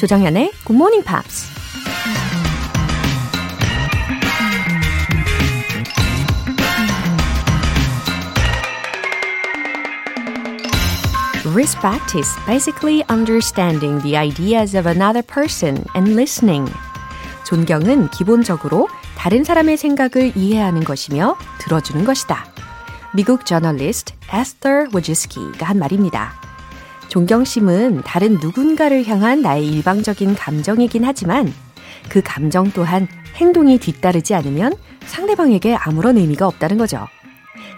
조정현의 0.00 0.50
Good 0.64 0.76
Morning 0.76 1.04
Pops. 1.04 1.50
Respect 11.54 12.16
is 12.16 12.34
basically 12.46 13.04
understanding 13.10 14.00
the 14.00 14.16
ideas 14.16 14.74
of 14.74 14.88
another 14.88 15.22
person 15.22 15.84
and 15.94 16.12
listening. 16.12 16.72
존경은 17.44 18.08
기본적으로 18.08 18.88
다른 19.18 19.44
사람의 19.44 19.76
생각을 19.76 20.32
이해하는 20.34 20.82
것이며 20.82 21.36
들어주는 21.58 22.06
것이다. 22.06 22.46
미국 23.14 23.44
저널리스트 23.44 24.14
에스터 24.32 24.86
워지스키가 24.94 25.66
한 25.66 25.78
말입니다. 25.78 26.39
존경심은 27.10 28.02
다른 28.04 28.34
누군가를 28.34 29.06
향한 29.06 29.42
나의 29.42 29.66
일방적인 29.66 30.36
감정이긴 30.36 31.04
하지만 31.04 31.52
그 32.08 32.22
감정 32.24 32.70
또한 32.70 33.08
행동이 33.34 33.78
뒤따르지 33.78 34.34
않으면 34.34 34.74
상대방에게 35.06 35.74
아무런 35.74 36.16
의미가 36.16 36.46
없다는 36.46 36.78
거죠. 36.78 37.06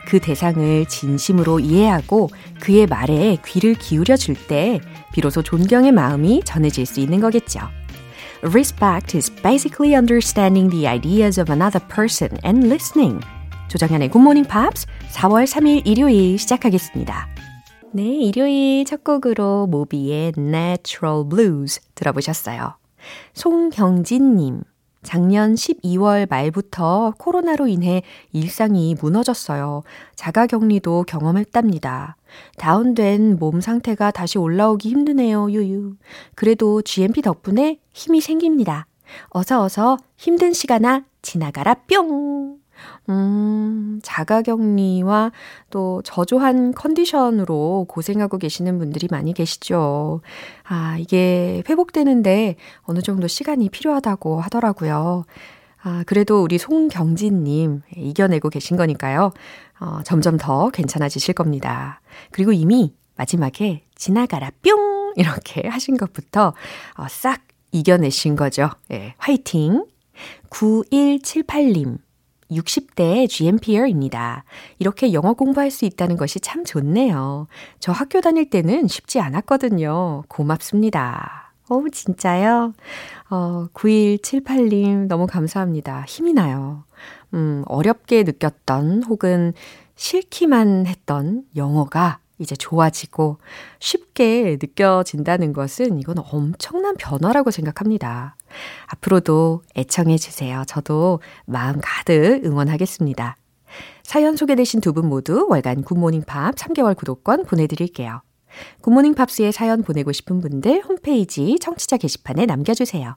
그 0.07 0.21
대상을 0.21 0.85
진심으로 0.87 1.61
이해하고 1.61 2.29
그의 2.61 2.87
말에 2.87 3.39
귀를 3.47 3.75
기울여 3.75 4.17
줄 4.17 4.37
때 4.37 4.81
비로소 5.15 5.43
존경의 5.43 5.93
마음이 5.93 6.43
전해질 6.45 6.85
수 6.85 7.01
있는 7.01 7.21
거겠죠. 7.21 7.61
Respect 8.43 9.17
is 9.17 9.31
basically 9.43 9.95
understanding 9.95 10.71
the 10.71 10.87
ideas 10.87 11.41
of 11.41 11.51
another 11.51 11.81
person 11.89 12.37
and 12.45 12.67
listening. 12.67 13.21
조정현의 13.69 14.11
Good 14.11 14.21
Morning 14.21 14.47
Pops 14.47 14.87
4월 15.13 15.47
3일 15.47 15.87
일요일 15.87 16.39
시작하겠습니다. 16.39 17.42
네, 17.95 18.05
일요일 18.05 18.87
첫 18.87 19.05
곡으로 19.05 19.67
모비의 19.67 20.33
Natural 20.39 21.29
Blues 21.29 21.79
들어보셨어요. 21.95 22.79
송경진님, 23.35 24.63
작년 25.03 25.55
12월 25.55 26.27
말부터 26.31 27.13
코로나로 27.19 27.67
인해 27.67 28.03
일상이 28.33 28.97
무너졌어요. 28.99 29.83
자가 30.15 30.47
격리도 30.47 31.05
경험했답니다. 31.07 32.17
다운된 32.57 33.37
몸 33.39 33.61
상태가 33.61 34.11
다시 34.11 34.39
올라오기 34.39 34.89
힘드네요, 34.89 35.51
유유. 35.51 35.97
그래도 36.35 36.81
GMP 36.81 37.21
덕분에 37.21 37.79
힘이 37.93 38.23
생깁니다. 38.23 38.87
어서 39.29 39.63
어서 39.63 39.99
힘든 40.17 40.55
시간아 40.55 41.05
지나가라 41.21 41.75
뿅! 41.75 42.62
음, 43.09 44.01
자가 44.03 44.43
격리와 44.43 45.33
또 45.71 46.03
저조한 46.05 46.73
컨디션으로 46.73 47.87
고생하고 47.89 48.39
계시는 48.39 48.79
분들이 48.79 49.09
많이 49.11 49.33
계시죠. 49.33 50.21
아, 50.65 50.97
이게 50.99 51.63
회복되는데 51.69 52.57
어느 52.83 53.01
정도 53.01 53.27
시간이 53.27 53.69
필요하다고 53.71 54.41
하더라고요. 54.41 55.25
아, 55.85 56.05
그래도 56.07 56.43
우리 56.43 56.59
송경진님 56.59 57.83
이겨내고 57.97 58.51
계신 58.51 58.77
거니까요. 58.77 59.33
어, 59.81 60.01
점점 60.05 60.37
더 60.37 60.71
괜찮아지실 60.71 61.35
겁니다. 61.35 62.01
그리고 62.31 62.53
이미 62.53 62.95
마지막에 63.17 63.85
지나가라 63.97 64.51
뿅! 64.63 65.13
이렇게 65.17 65.69
하신 65.69 65.97
것부터 65.97 66.55
어, 66.97 67.07
싹 67.09 67.41
이겨내신 67.73 68.37
거죠. 68.37 68.71
예, 68.93 69.15
화이팅! 69.19 69.85
9178님. 70.51 71.99
60대 72.55 73.29
GMPR입니다. 73.29 74.45
이렇게 74.79 75.13
영어 75.13 75.35
공부할 75.35 75.71
수 75.71 75.85
있다는 75.85 76.17
것이 76.17 76.41
참 76.41 76.65
좋네요. 76.65 77.47
저 77.81 77.93
학교 77.93 78.21
다닐 78.21 78.49
때는 78.49 78.89
쉽지 78.89 79.21
않았거든요. 79.21 80.25
고맙습니다. 80.29 81.53
어, 81.69 81.83
진짜요? 81.91 82.75
어, 83.31 83.67
9178님 83.73 85.07
너무 85.07 85.27
감사합니다. 85.27 86.05
힘이 86.07 86.33
나요. 86.33 86.85
음, 87.35 87.65
어렵게 87.67 88.25
느꼈던 88.25 89.05
혹은 89.05 89.53
싫기만 89.97 90.87
했던 90.87 91.45
영어가 91.57 92.19
이제 92.39 92.57
좋아지고 92.57 93.39
쉽게 93.79 94.59
느껴진다는 94.61 95.53
것은 95.53 95.99
이건 96.01 96.17
엄청난 96.19 96.97
변화라고 96.97 97.51
생각합니다. 97.51 98.37
앞으로도 98.87 99.63
애청해 99.77 100.19
주세요. 100.19 100.65
저도 100.67 101.21
마음 101.47 101.81
가득 101.83 102.43
응원하겠습니다. 102.45 103.37
사연 104.03 104.37
소개되신 104.37 104.81
두 104.81 104.93
분 104.93 105.07
모두 105.07 105.47
월간 105.49 105.83
굿모닝 105.85 106.23
팝 106.27 106.55
3개월 106.57 106.95
구독권 106.97 107.45
보내드릴게요. 107.47 108.23
굿모닝 108.83 109.15
팝스에 109.15 109.51
사연 109.53 109.83
보내고 109.83 110.13
싶은 110.13 110.41
분들 110.43 110.83
홈페이지 110.85 111.57
청취자 111.59 111.97
게시판에 111.97 112.45
남겨주세요. 112.47 113.17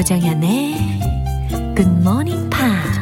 조정현의 0.00 0.74
Good 1.74 1.90
Morning 2.02 2.50
Pops. 2.50 2.96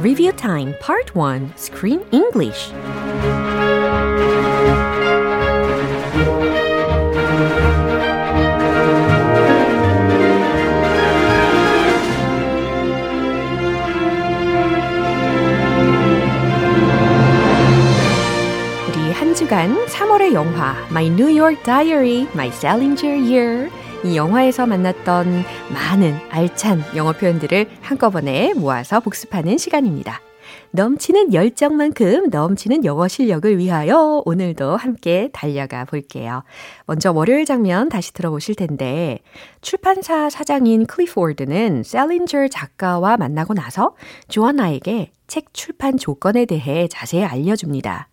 Review 0.00 0.32
Time 0.32 0.74
Part 0.80 1.14
1 1.14 1.52
Screen 1.56 2.00
English 2.12 2.72
주간 19.51 19.85
3월의 19.85 20.31
영화 20.31 20.77
My 20.91 21.07
New 21.07 21.37
York 21.37 21.61
Diary, 21.63 22.25
My 22.31 22.47
Salinger 22.47 23.21
Year 23.21 23.69
이 24.05 24.15
영화에서 24.15 24.65
만났던 24.65 25.43
많은 25.73 26.15
알찬 26.29 26.81
영어 26.95 27.11
표현들을 27.11 27.69
한꺼번에 27.81 28.53
모아서 28.53 29.01
복습하는 29.01 29.57
시간입니다. 29.57 30.21
넘치는 30.71 31.33
열정만큼 31.33 32.29
넘치는 32.29 32.85
영어 32.85 33.09
실력을 33.09 33.57
위하여 33.57 34.21
오늘도 34.23 34.77
함께 34.77 35.29
달려가 35.33 35.83
볼게요. 35.83 36.43
먼저 36.85 37.11
월요일 37.11 37.43
장면 37.43 37.89
다시 37.89 38.13
들어보실 38.13 38.55
텐데 38.55 39.19
출판사 39.59 40.29
사장인 40.29 40.85
클리포드는 40.85 41.83
셀린저 41.83 42.47
작가와 42.47 43.17
만나고 43.17 43.53
나서 43.53 43.97
조아나에게 44.29 45.11
책 45.27 45.53
출판 45.53 45.97
조건에 45.97 46.45
대해 46.45 46.87
자세히 46.87 47.25
알려줍니다. 47.25 48.10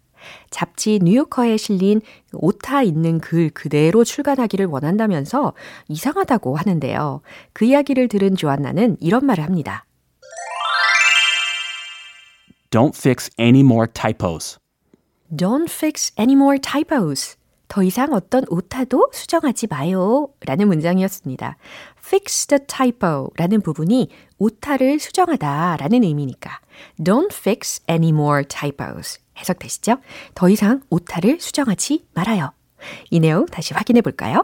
잡지 0.51 0.99
뉴요커에 1.03 1.57
실린 1.57 2.01
오타 2.33 2.83
있는 2.83 3.19
글 3.21 3.51
그대로 3.51 4.05
출간하기를 4.05 4.67
원한다면서 4.67 5.55
이상하다고 5.89 6.57
하는데요. 6.57 7.21
그 7.53 7.65
이야기를 7.65 8.09
들은 8.09 8.37
조안나는 8.37 8.97
이런 9.01 9.25
말을 9.25 9.45
합니다. 9.45 9.85
Don't 12.71 12.97
fix 12.97 13.31
any 13.39 13.61
more 13.61 13.87
typos. 13.91 14.59
Don't 15.35 15.71
fix 15.71 16.13
any 16.19 16.35
more 16.35 16.59
typos. 16.59 17.37
더 17.69 17.83
이상 17.83 18.15
어떤 18.15 18.45
오타도 18.49 19.11
수정하지 19.13 19.67
마요. 19.69 20.29
라는 20.47 20.69
문장이었습니다. 20.69 21.57
fix 22.09 22.47
the 22.47 22.61
typo 22.67 23.31
라는 23.37 23.61
부분이 23.61 24.09
오타를 24.39 24.99
수정하다 24.99 25.77
라는 25.79 26.03
의미니까 26.03 26.61
don't 26.99 27.33
fix 27.33 27.83
any 27.89 28.09
more 28.09 28.43
typos 28.45 29.21
해석되시죠? 29.38 29.98
더 30.36 30.50
이상 30.50 30.82
오타를 30.90 31.40
수정하지 31.40 32.06
말아요. 32.14 32.52
이 33.10 33.20
내용 33.20 33.46
다시 33.46 33.74
확인해 33.74 34.02
볼까요? 34.02 34.44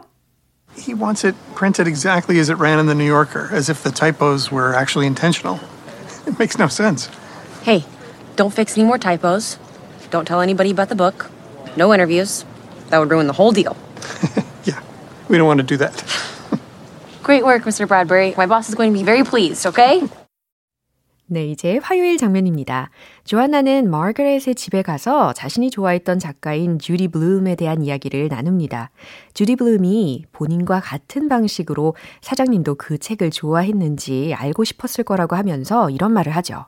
He 0.76 0.94
wants 0.94 1.26
it 1.26 1.36
printed 1.54 1.88
exactly 1.88 2.38
as 2.38 2.48
it 2.48 2.58
ran 2.58 2.78
in 2.78 2.86
the 2.86 2.94
New 2.94 3.04
Yorker, 3.06 3.50
as 3.52 3.68
if 3.68 3.82
the 3.82 3.90
typos 3.90 4.52
were 4.52 4.74
actually 4.74 5.06
intentional. 5.06 5.58
It 6.26 6.38
makes 6.38 6.58
no 6.58 6.68
sense. 6.68 7.10
Hey, 7.62 7.84
don't 8.36 8.52
fix 8.54 8.78
any 8.78 8.86
more 8.86 8.98
typos. 8.98 9.58
Don't 10.10 10.26
tell 10.26 10.40
anybody 10.40 10.70
about 10.70 10.88
the 10.88 10.94
book. 10.94 11.30
No 11.76 11.92
interviews. 11.92 12.44
That 12.90 12.98
would 12.98 13.10
ruin 13.10 13.26
the 13.26 13.32
whole 13.32 13.52
deal. 13.52 13.76
Yeah, 14.64 14.80
we 15.28 15.38
don't 15.38 15.46
want 15.46 15.58
to 15.58 15.66
do 15.66 15.76
that. 15.78 16.02
Great 17.22 17.44
work, 17.44 17.62
Mr. 17.64 17.86
Bradbury. 17.86 18.34
My 18.36 18.46
boss 18.46 18.68
is 18.68 18.74
going 18.74 18.92
to 18.92 18.98
be 18.98 19.04
very 19.04 19.24
pleased, 19.24 19.66
okay? 19.66 20.02
네, 21.27 21.47
이제 21.47 21.79
화요일 21.81 22.17
장면입니다. 22.17 22.91
조안나는 23.23 23.89
마거렛의 23.89 24.53
집에 24.53 24.83
가서 24.83 25.33
자신이 25.33 25.71
좋아했던 25.71 26.19
작가인 26.19 26.77
주디 26.77 27.07
블룸에 27.07 27.55
대한 27.55 27.81
이야기를 27.81 28.27
나눕니다. 28.27 28.91
주디 29.33 29.55
블룸이 29.55 30.25
본인과 30.31 30.81
같은 30.81 31.27
방식으로 31.27 31.95
사장님도 32.21 32.75
그 32.75 32.99
책을 32.99 33.31
좋아했는지 33.31 34.35
알고 34.35 34.63
싶었을 34.65 35.03
거라고 35.03 35.35
하면서 35.35 35.89
이런 35.89 36.13
말을 36.13 36.35
하죠. 36.35 36.67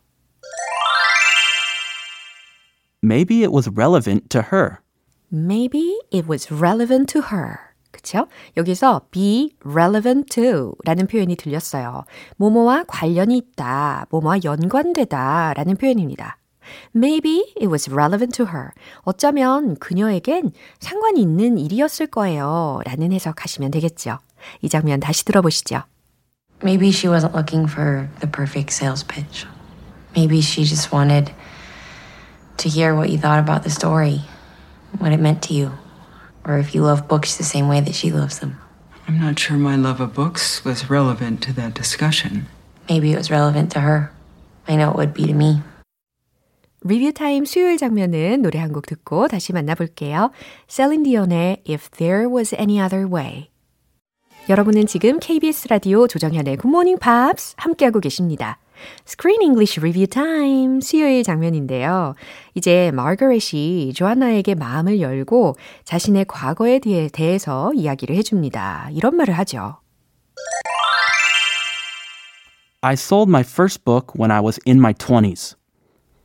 Maybe 3.04 3.44
it 3.44 3.54
was 3.54 3.70
relevant 3.70 4.28
to 4.30 4.42
her. 4.52 4.78
Maybe 5.32 6.00
it 6.12 6.28
was 6.28 6.52
relevant 6.52 7.14
to 7.14 7.22
her. 7.32 7.67
그쵸? 8.08 8.28
여기서 8.56 9.02
be 9.12 9.52
relevant 9.66 10.34
to 10.34 10.72
라는 10.86 11.08
표현이 11.08 11.36
들렸어요. 11.36 12.06
뭐뭐와 12.38 12.86
관련이 12.88 13.36
있다, 13.38 14.06
뭐뭐와 14.10 14.40
연관되다 14.46 15.54
라는 15.54 15.76
표현입니다. 15.76 16.38
Maybe 16.96 17.54
it 17.58 17.68
was 17.68 17.90
relevant 17.90 18.36
to 18.38 18.46
her. 18.46 18.70
어쩌면 19.02 19.76
그녀에겐 19.76 20.52
상관이 20.80 21.22
있는 21.22 21.58
일이었을 21.58 22.08
거예요. 22.08 22.80
라는 22.86 23.12
해석하시면 23.12 23.72
되겠죠. 23.72 24.20
이 24.62 24.70
장면 24.70 25.02
다시 25.02 25.26
들어보시죠. 25.26 25.84
Maybe 26.64 26.90
she 26.90 27.12
wasn't 27.14 27.36
looking 27.36 27.70
for 27.70 28.08
the 28.22 28.32
perfect 28.32 28.72
sales 28.72 29.06
pitch. 29.06 29.46
Maybe 30.16 30.40
she 30.40 30.64
just 30.64 30.96
wanted 30.96 31.34
to 32.58 32.70
hear 32.70 32.96
what 32.96 33.10
you 33.10 33.20
thought 33.20 33.40
about 33.40 33.64
the 33.64 33.70
story, 33.70 34.22
what 34.98 35.14
it 35.14 35.20
meant 35.20 35.42
to 35.50 35.54
you, 35.54 35.72
or 36.48 36.58
if 36.58 36.74
you 36.74 36.82
love 36.82 37.08
books 37.08 37.36
the 37.38 37.44
same 37.44 37.68
way 37.68 37.82
that 37.82 37.94
she 37.96 38.12
loves 38.12 38.40
them. 38.40 38.56
I'm 39.08 39.20
not 39.20 39.38
sure 39.40 39.58
my 39.58 39.76
love 39.76 40.00
of 40.02 40.14
books 40.14 40.64
was 40.66 40.90
relevant 40.90 41.42
to 41.44 41.54
that 41.54 41.74
discussion. 41.74 42.48
Maybe 42.90 43.12
it 43.12 43.18
was 43.18 43.30
relevant 43.30 43.72
to 43.74 43.82
her. 43.82 44.12
I 44.68 44.76
know 44.76 44.92
it 44.92 44.98
would 44.98 45.14
be 45.14 45.26
to 45.28 45.34
me. 45.34 45.62
리뷰 46.86 47.12
타임 47.12 47.44
수요일 47.46 47.78
장면은 47.78 48.42
노래 48.42 48.60
한 48.60 48.72
곡 48.72 48.86
듣고 48.86 49.28
다시 49.28 49.52
만나볼게요. 49.52 50.32
셀린 50.68 51.04
디온의 51.04 51.64
If 51.68 51.90
There 51.98 52.30
Was 52.30 52.56
Any 52.56 52.80
Other 52.80 53.08
Way. 53.12 53.50
여러분은 54.48 54.86
지금 54.88 55.20
KBS 55.20 55.68
라디오 55.70 56.08
조정현의 56.08 56.58
Good 56.58 56.68
Morning 56.68 57.00
Pops 57.02 57.56
함께하고 57.58 58.00
계십니다. 58.00 58.60
Screen 59.08 59.42
English 59.42 59.80
Review 59.80 60.08
Time 60.08 60.82
수요일 60.82 61.24
장면인데요. 61.24 62.16
이제 62.56 62.92
마거렛이 62.94 63.94
조안나에게 63.94 64.56
마음을 64.56 65.00
열고 65.00 65.56
자신의 65.84 66.26
과거에 66.28 66.80
대해, 66.80 67.10
대해서 67.12 67.72
이야기를 67.74 68.16
해줍니다. 68.16 68.90
이런 68.92 69.16
말을 69.16 69.34
하죠. 69.40 69.78
I 72.82 72.94
sold 72.94 73.30
my 73.30 73.42
first 73.42 73.84
book 73.84 74.14
when 74.18 74.32
I 74.32 74.40
was 74.40 74.60
in 74.68 74.78
my 74.78 74.94
20s. 74.94 75.56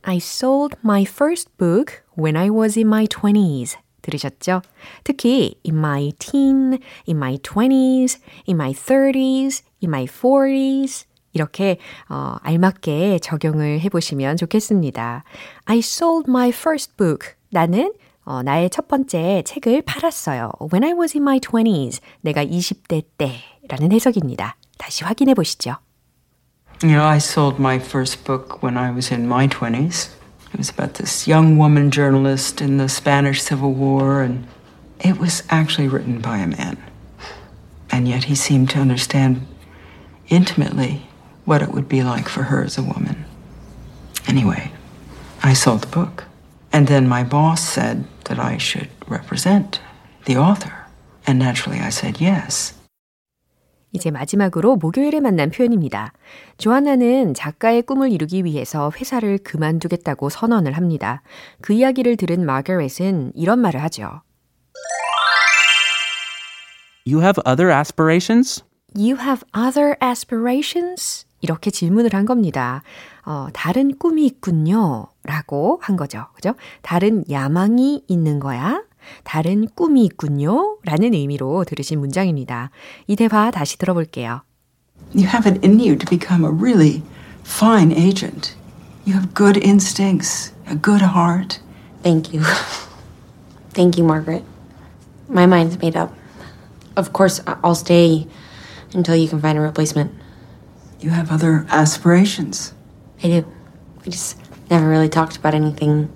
I 0.03 0.17
sold 0.17 0.77
my 0.83 1.03
first 1.03 1.49
book 1.57 2.03
when 2.17 2.35
I 2.35 2.49
was 2.49 2.77
in 2.77 2.87
my 2.87 3.07
20s. 3.07 3.77
들으셨죠? 4.03 4.61
특히 5.03 5.55
in 5.65 5.77
my 5.77 6.11
teen, 6.19 6.77
in 7.07 7.17
my 7.17 7.37
20s, 7.37 8.19
in 8.47 8.57
my 8.57 8.73
30s, 8.73 9.63
in 9.81 9.89
my 9.89 10.05
40s 10.05 11.05
이렇게 11.32 11.78
어, 12.08 12.36
알맞게 12.42 13.20
적용을 13.20 13.80
해보시면 13.80 14.36
좋겠습니다. 14.36 15.24
I 15.66 15.78
sold 15.78 16.30
my 16.30 16.48
first 16.48 16.96
book. 16.96 17.34
나는 17.50 17.92
어, 18.24 18.42
나의 18.42 18.68
첫 18.70 18.88
번째 18.88 19.42
책을 19.46 19.82
팔았어요. 19.82 20.50
When 20.72 20.84
I 20.84 20.92
was 20.92 21.16
in 21.16 21.22
my 21.22 21.38
20s. 21.40 22.00
내가 22.20 22.44
20대 22.44 23.04
때라는 23.16 23.92
해석입니다. 23.92 24.56
다시 24.76 25.04
확인해 25.04 25.34
보시죠. 25.34 25.76
You 26.82 26.94
know, 26.94 27.04
I 27.04 27.16
sold 27.16 27.58
my 27.58 27.76
first 27.76 28.24
book 28.24 28.62
when 28.62 28.76
I 28.76 28.90
was 28.92 29.12
in 29.12 29.26
my 29.26 29.48
20s. 29.48 30.10
It 30.52 30.58
was 30.58 30.70
about 30.70 30.94
this 30.94 31.26
young 31.26 31.58
woman 31.58 31.90
journalist 31.90 32.62
in 32.62 32.78
the 32.78 32.88
Spanish 32.88 33.42
Civil 33.42 33.74
War, 33.74 34.22
and 34.22 34.46
it 35.00 35.18
was 35.18 35.42
actually 35.50 35.88
written 35.88 36.20
by 36.20 36.38
a 36.38 36.46
man. 36.46 36.78
And 37.90 38.06
yet 38.06 38.24
he 38.24 38.34
seemed 38.34 38.70
to 38.70 38.80
understand 38.80 39.46
intimately 40.28 41.08
what 41.44 41.62
it 41.62 41.72
would 41.72 41.88
be 41.88 42.02
like 42.02 42.28
for 42.28 42.44
her 42.44 42.62
as 42.62 42.78
a 42.78 42.82
woman. 42.82 43.24
Anyway, 44.28 44.70
I 45.42 45.54
sold 45.54 45.82
the 45.82 45.88
book. 45.88 46.24
And 46.72 46.86
then 46.86 47.08
my 47.08 47.24
boss 47.24 47.62
said 47.62 48.04
that 48.24 48.38
I 48.38 48.58
should 48.58 48.88
represent 49.08 49.80
the 50.26 50.36
author. 50.36 50.86
And 51.26 51.38
naturally 51.38 51.80
I 51.80 51.88
said 51.88 52.20
yes. 52.20 52.74
이제 53.92 54.10
마지막으로 54.10 54.76
목요일에 54.76 55.20
만난 55.20 55.50
표현입니다. 55.50 56.12
조안나는 56.58 57.32
작가의 57.32 57.82
꿈을 57.82 58.12
이루기 58.12 58.44
위해서 58.44 58.92
회사를 58.94 59.38
그만두겠다고 59.38 60.28
선언을 60.28 60.74
합니다. 60.76 61.22
그 61.62 61.72
이야기를 61.72 62.16
들은 62.16 62.44
마거렛은 62.44 63.32
이런 63.34 63.60
말을 63.60 63.82
하죠. 63.84 64.22
You 67.06 67.22
have 67.22 67.40
other 67.46 67.72
aspirations? 67.72 68.62
You 68.94 69.16
have 69.18 69.42
other 69.56 69.96
aspirations? 70.02 71.24
이렇게 71.43 71.69
질문을 71.69 72.13
한 72.13 72.25
겁니다. 72.25 72.81
어, 73.25 73.47
다른 73.53 73.97
꿈이 73.97 74.25
있군요. 74.25 75.07
라고 75.23 75.79
한 75.81 75.97
거죠. 75.97 76.25
그죠? 76.33 76.55
다른 76.81 77.23
야망이 77.29 78.03
있는 78.07 78.39
거야. 78.39 78.81
다른 79.25 79.67
꿈이 79.75 80.05
있군요. 80.05 80.77
라는 80.85 81.13
의미로 81.13 81.65
들으신 81.65 81.99
문장입니다. 81.99 82.71
이 83.07 83.17
대화 83.17 83.51
다시 83.51 83.77
들어볼게요. 83.77 84.41
You 85.13 85.27
have 85.27 85.45
it 85.45 85.59
in 85.67 85.79
you 85.79 85.97
to 85.97 86.07
become 86.09 86.45
a 86.45 86.51
really 86.51 87.03
fine 87.45 87.91
agent. 87.91 88.55
You 89.05 89.19
have 89.19 89.33
good 89.33 89.59
instincts, 89.61 90.53
a 90.69 90.75
good 90.75 91.03
heart. 91.03 91.59
Thank 92.03 92.33
you. 92.33 92.41
Thank 93.73 93.97
you, 93.99 94.05
Margaret. 94.05 94.43
My 95.27 95.45
mind's 95.45 95.77
made 95.77 95.97
up. 95.99 96.13
Of 96.95 97.11
course, 97.11 97.41
I'll 97.45 97.75
stay 97.75 98.27
until 98.93 99.15
you 99.15 99.27
can 99.27 99.41
find 99.41 99.57
a 99.57 99.61
replacement. 99.61 100.22
You 101.03 101.09
have 101.09 101.33
other 101.33 101.65
aspirations. 101.67 102.73
I 103.21 103.27
do. 103.27 103.45
We 104.05 104.11
just 104.11 104.39
never 104.71 104.87
really 104.87 105.09
talked 105.09 105.35
about 105.35 105.53
anything 105.53 106.07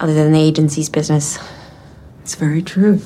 other 0.00 0.14
than 0.14 0.32
the 0.32 0.40
agency's 0.40 0.90
business. 0.90 1.38
It's 2.24 2.34
very 2.34 2.60
true. 2.60 2.98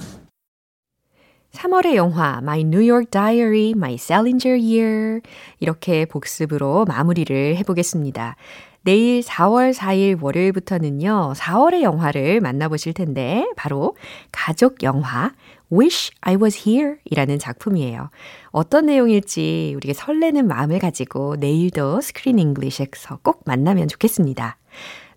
3월의 1.53 1.97
영화 1.97 2.41
My 2.43 2.61
New 2.63 2.81
York 2.81 3.11
Diary, 3.11 3.75
My 3.77 3.95
Salinger 3.95 4.57
Year 4.57 5.21
이렇게 5.61 6.07
복습으로 6.07 6.87
마무리를 6.87 7.57
해보겠습니다. 7.57 8.37
내일 8.81 9.21
4월 9.21 9.75
4일 9.75 10.23
월요일부터는요. 10.23 11.35
4월의 11.37 11.83
영화를 11.83 12.41
만나보실 12.41 12.95
텐데 12.95 13.47
바로 13.57 13.95
가족 14.33 14.83
영화 14.83 15.33
Wish 15.73 16.13
I 16.21 16.37
Was 16.37 16.67
Here 16.67 16.97
이라는 17.05 17.39
작품이에요. 17.39 18.11
어떤 18.57 18.87
내용일지 18.87 19.75
우리가 19.77 19.93
설레는 19.93 20.49
마음을 20.49 20.79
가지고 20.79 21.37
내일도 21.37 22.01
Screen 22.01 22.39
English에서 22.39 23.19
꼭 23.23 23.43
만나면 23.45 23.87
좋겠습니다. 23.87 24.57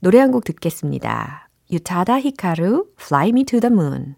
노래 0.01 0.19
한 0.19 0.31
곡 0.31 0.43
듣겠습니다. 0.43 1.47
우타다 1.71 2.19
히카루 2.19 2.87
Fly 2.99 3.29
Me 3.29 3.45
to 3.45 3.61
the 3.61 3.73
Moon 3.73 4.15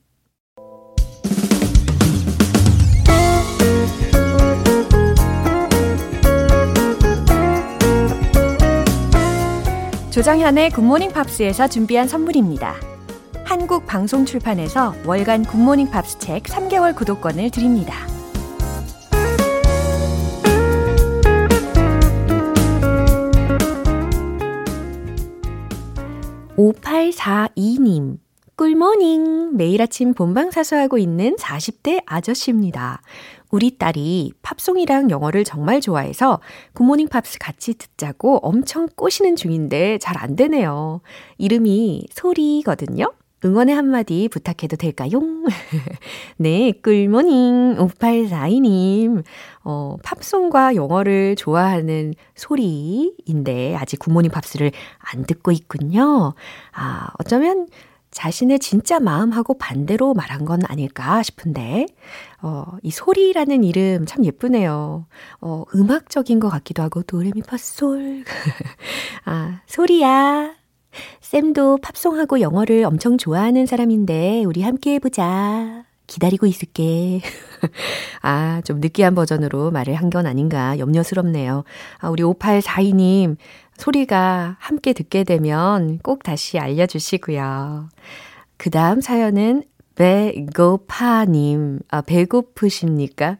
조정현의 10.09 10.71
굿모닝 10.71 11.11
팝스에서 11.11 11.67
준비한 11.67 12.07
선물입니다. 12.07 12.73
한국 13.45 13.85
방송 13.85 14.25
출판에서 14.25 14.95
월간 15.05 15.45
굿모닝 15.45 15.91
팝스 15.91 16.17
책 16.17 16.43
3개월 16.45 16.95
구독권을 16.95 17.51
드립니다. 17.51 17.93
(5842님) 26.61 28.17
꿀모닝! 28.55 29.57
매일 29.57 29.81
아침 29.81 30.13
본방 30.13 30.51
사수하고 30.51 30.99
있는 30.99 31.35
40대 31.37 32.03
아저씨입니다. 32.05 33.01
우리 33.49 33.77
딸이 33.79 34.33
팝송이랑 34.43 35.09
영어를 35.09 35.43
정말 35.43 35.81
좋아해서 35.81 36.39
굿모닝 36.73 37.07
팝스 37.07 37.39
같이 37.39 37.73
듣자고 37.73 38.37
엄청 38.43 38.87
꼬시는 38.95 39.35
중인데 39.35 39.97
잘 39.97 40.15
안 40.21 40.35
되네요. 40.35 41.01
이름이 41.39 42.05
소리거든요. 42.11 43.11
응원의 43.43 43.73
한마디 43.73 44.29
부탁해도 44.29 44.75
될까요? 44.75 45.19
네, 46.37 46.73
꿀모닝 46.83 47.77
5842님. 47.77 49.23
어, 49.63 49.97
팝송과 50.03 50.75
영어를 50.75 51.35
좋아하는 51.35 52.13
소리인데 52.35 53.75
아직 53.75 53.99
굿모닝 53.99 54.31
팝스를 54.31 54.71
안 54.99 55.23
듣고 55.25 55.51
있군요. 55.51 56.33
아, 56.73 57.09
어쩌면 57.19 57.67
자신의 58.11 58.59
진짜 58.59 58.99
마음하고 58.99 59.57
반대로 59.57 60.13
말한 60.13 60.45
건 60.45 60.61
아닐까 60.67 61.23
싶은데, 61.23 61.85
어, 62.41 62.65
이 62.83 62.91
소리라는 62.91 63.63
이름 63.63 64.05
참 64.05 64.25
예쁘네요. 64.25 65.05
어, 65.39 65.63
음악적인 65.73 66.39
것 66.39 66.49
같기도 66.49 66.83
하고, 66.83 67.03
도레미파 67.03 67.57
솔. 67.57 68.23
아, 69.25 69.61
소리야. 69.65 70.55
쌤도 71.21 71.77
팝송하고 71.77 72.41
영어를 72.41 72.83
엄청 72.83 73.17
좋아하는 73.17 73.65
사람인데, 73.65 74.43
우리 74.45 74.61
함께 74.61 74.95
해보자. 74.95 75.85
기다리고 76.11 76.45
있을게. 76.45 77.21
아, 78.21 78.61
좀 78.65 78.81
느끼한 78.81 79.15
버전으로 79.15 79.71
말을 79.71 79.95
한 79.95 80.11
건 80.11 80.25
아닌가 80.27 80.77
염려스럽네요. 80.77 81.63
아, 81.99 82.09
우리 82.09 82.21
5842님, 82.21 83.37
소리가 83.77 84.57
함께 84.59 84.91
듣게 84.91 85.23
되면 85.23 85.99
꼭 85.99 86.23
다시 86.23 86.59
알려주시고요. 86.59 87.87
그 88.57 88.69
다음 88.69 88.99
사연은 88.99 89.63
배고파님, 89.95 91.79
아, 91.89 92.01
배고프십니까? 92.01 93.37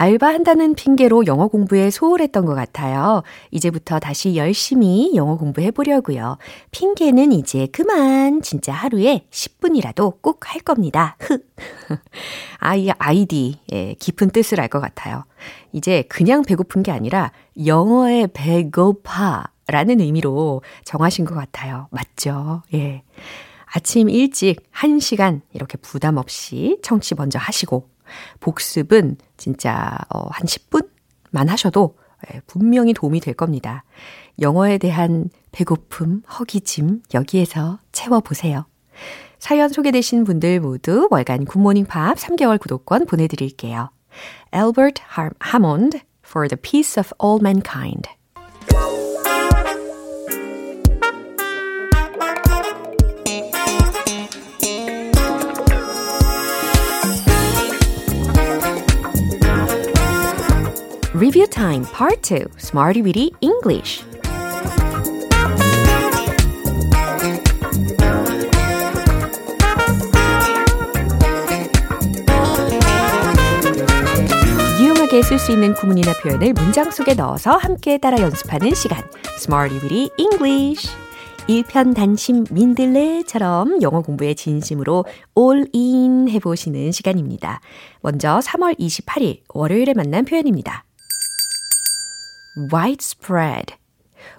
알바한다는 0.00 0.76
핑계로 0.76 1.26
영어 1.26 1.48
공부에 1.48 1.90
소홀했던 1.90 2.44
것 2.46 2.54
같아요. 2.54 3.24
이제부터 3.50 3.98
다시 3.98 4.36
열심히 4.36 5.10
영어 5.16 5.36
공부해 5.36 5.72
보려고요. 5.72 6.38
핑계는 6.70 7.32
이제 7.32 7.66
그만. 7.72 8.40
진짜 8.40 8.72
하루에 8.72 9.26
10분이라도 9.32 10.22
꼭 10.22 10.38
할 10.46 10.60
겁니다. 10.60 11.16
흐. 11.18 11.40
아이 12.60 12.88
아이디 12.98 13.58
예, 13.72 13.94
깊은 13.94 14.30
뜻을 14.30 14.60
알 14.60 14.68
것 14.68 14.78
같아요. 14.80 15.24
이제 15.72 16.04
그냥 16.08 16.42
배고픈 16.42 16.84
게 16.84 16.92
아니라 16.92 17.32
영어의 17.66 18.28
배고파 18.32 19.46
라는 19.66 19.98
의미로 20.00 20.62
정하신 20.84 21.24
것 21.24 21.34
같아요. 21.34 21.88
맞죠? 21.90 22.62
예. 22.72 23.02
아침 23.74 24.08
일찍 24.08 24.62
1시간 24.72 25.40
이렇게 25.52 25.76
부담 25.78 26.18
없이 26.18 26.78
청취 26.82 27.16
먼저 27.16 27.38
하시고 27.40 27.88
복습은 28.40 29.16
진짜 29.36 29.98
어, 30.10 30.28
한 30.30 30.46
10분만 30.46 31.48
하셔도 31.48 31.96
예, 32.32 32.40
분명히 32.46 32.92
도움이 32.94 33.20
될 33.20 33.34
겁니다. 33.34 33.84
영어에 34.40 34.78
대한 34.78 35.30
배고픔, 35.52 36.22
허기짐 36.38 37.02
여기에서 37.14 37.78
채워보세요. 37.92 38.66
사연 39.38 39.68
소개되신 39.68 40.24
분들 40.24 40.60
모두 40.60 41.06
월간 41.10 41.44
굿모닝 41.44 41.86
팝 41.86 42.16
3개월 42.16 42.58
구독권 42.58 43.06
보내드릴게요. 43.06 43.90
Albert 44.52 45.02
Hammond 45.44 46.00
for 46.26 46.48
the 46.48 46.60
Peace 46.60 47.00
of 47.00 47.12
All 47.22 47.38
Mankind 47.40 48.08
Time 61.58 61.84
Part 61.92 62.22
2 62.22 62.46
Smarty 62.56 63.02
Weedy 63.02 63.32
English 63.40 64.04
유용하게 74.80 75.22
쓸 75.22 75.40
수 75.40 75.50
있는 75.50 75.74
구문이나 75.74 76.12
표현을 76.22 76.52
문장 76.52 76.92
속에 76.92 77.14
넣어서 77.14 77.56
함께 77.56 77.98
따라 77.98 78.20
연습하는 78.20 78.72
시간 78.74 79.02
Smarty 79.38 79.80
Weedy 79.80 80.10
English 80.16 80.88
일편단심 81.48 82.44
민들레처럼 82.52 83.82
영어 83.82 84.02
공부에 84.02 84.34
진심으로 84.34 85.06
올인 85.34 86.28
해보시는 86.28 86.92
시간입니다. 86.92 87.60
먼저 88.00 88.38
3월 88.38 88.78
28일 88.78 89.40
월요일에 89.48 89.94
만난 89.94 90.24
표현입니다. 90.24 90.84
Widespread, 92.72 93.74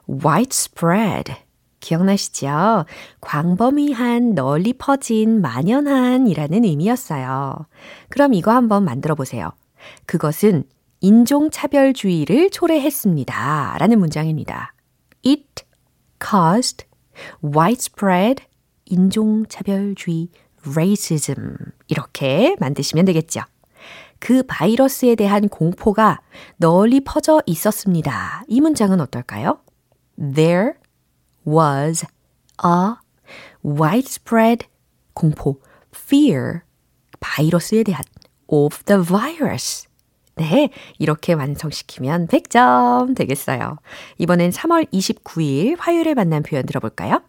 widespread. 0.08 1.36
기억나시죠? 1.80 2.86
광범위한, 3.22 4.36
널리 4.36 4.74
퍼진, 4.74 5.40
만연한 5.42 6.28
이라는 6.28 6.66
의미였어요. 6.66 7.68
그럼 8.10 8.34
이거 8.34 8.52
한번 8.52 8.84
만들어 8.84 9.16
보세요. 9.16 9.52
그것은 10.06 10.66
인종차별주의를 11.00 12.50
초래했습니다. 12.50 13.78
라는 13.80 14.00
문장입니다. 14.00 14.74
It 15.26 15.64
caused 16.22 16.86
widespread 17.44 18.44
인종차별주의 18.86 20.28
racism. 20.68 21.56
이렇게 21.88 22.58
만드시면 22.60 23.06
되겠죠. 23.06 23.42
그 24.20 24.44
바이러스에 24.44 25.16
대한 25.16 25.48
공포가 25.50 26.20
널리 26.58 27.02
퍼져 27.02 27.42
있었습니다. 27.46 28.44
이 28.48 28.62
문장은 28.62 29.00
어떨까요? 29.02 29.60
There 30.18 30.74
was 31.48 32.06
a 32.64 32.96
widespread 33.66 34.68
공포, 35.14 35.62
fear, 35.96 36.62
바이러스에 37.20 37.84
대한 37.84 38.04
of 38.48 38.84
the 38.86 39.02
virus. 39.04 39.88
네, 40.36 40.70
이렇게 40.98 41.34
완성시키면 41.34 42.28
100점 42.28 43.16
되겠어요. 43.16 43.78
이번엔 44.20 44.52
3월 44.52 44.90
29일 44.92 45.76
화요일에 45.78 46.14
만난 46.14 46.44
표현 46.44 46.66
들어볼까요? 46.66 47.22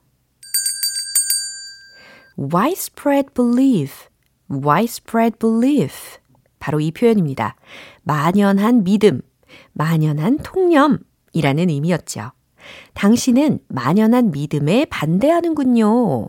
widespread 2.38 3.35
belief, 3.35 4.09
widespread 4.49 5.38
belief. 5.38 6.19
바로 6.60 6.78
이 6.78 6.92
표현입니다. 6.92 7.56
만연한 8.02 8.84
믿음, 8.84 9.22
만연한 9.72 10.38
통념이라는 10.38 11.68
의미였죠. 11.68 12.30
당신은 12.94 13.60
만연한 13.68 14.30
믿음에 14.30 14.84
반대하는군요. 14.84 16.28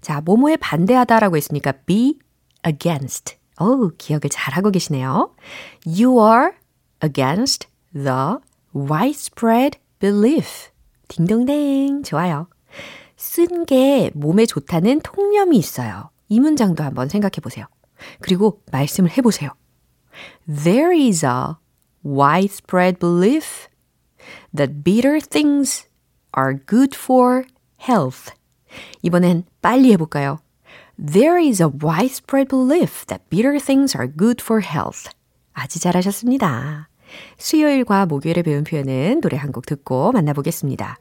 자, 0.00 0.20
뭐뭐에 0.22 0.56
반대하다라고 0.56 1.36
했으니까 1.36 1.72
be 1.84 2.18
against. 2.66 3.36
오, 3.60 3.90
기억을 3.98 4.30
잘하고 4.30 4.70
계시네요. 4.70 5.34
You 5.84 6.18
are 6.24 6.52
against 7.04 7.68
the 7.92 8.36
widespread 8.74 9.78
belief. 9.98 10.70
딩동댕. 11.08 12.04
좋아요. 12.04 12.48
쓴 13.16 13.66
게 13.66 14.10
몸에 14.14 14.46
좋다는 14.46 15.00
통념이 15.02 15.56
있어요. 15.56 16.10
이 16.28 16.40
문장도 16.40 16.82
한번 16.82 17.08
생각해 17.08 17.34
보세요. 17.42 17.66
그리고 18.20 18.62
말씀을 18.72 19.10
해 19.10 19.22
보세요. 19.22 19.50
There 20.46 20.92
is 20.92 21.24
a 21.24 21.58
widespread 22.02 22.98
belief 22.98 23.68
that 24.54 24.82
bitter 24.84 25.20
things 25.20 25.86
are 26.32 26.58
good 26.66 26.96
for 26.96 27.44
health. 27.80 28.32
이번엔 29.02 29.44
빨리 29.60 29.92
해볼까요? 29.92 30.38
There 30.98 31.38
is 31.42 31.62
a 31.62 31.68
widespread 31.68 32.48
belief 32.48 33.06
that 33.06 33.24
bitter 33.30 33.58
things 33.58 33.96
are 33.96 34.10
good 34.10 34.42
for 34.42 34.62
health. 34.62 35.10
아주 35.52 35.80
잘하셨습니다. 35.80 36.88
수요일과 37.36 38.06
목요일에 38.06 38.42
배운 38.42 38.64
표현은 38.64 39.20
노래 39.20 39.36
한 39.36 39.52
곡 39.52 39.66
듣고 39.66 40.12
만나보겠습니다. 40.12 40.98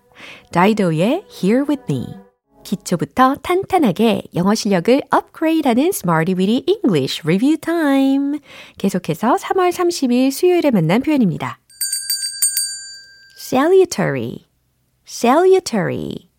다이도의 0.52 1.26
Here 1.32 1.64
With 1.68 1.84
Me. 1.90 2.31
기초부터 2.64 3.36
탄탄하게 3.36 4.24
영어 4.36 4.56
실력을 4.56 5.02
업그레이드하는 5.10 5.88
Smarty 5.88 6.36
Weedy 6.38 6.64
English 6.68 7.22
Review 7.26 7.58
Time. 7.58 8.40
계속해서 8.78 9.36
3월 9.36 9.72
30일 9.72 10.32
수요일에 10.32 10.72
만난 10.72 11.02
표현입니다. 11.02 11.60
salutary, 13.38 14.46
salutary. 15.08 16.30